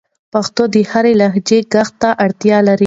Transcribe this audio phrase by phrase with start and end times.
[0.03, 0.03] د
[0.33, 2.73] پښتو د هرې لهجې ږغ ته اړتیا ده.